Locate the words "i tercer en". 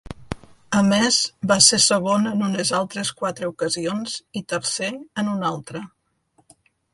4.43-5.31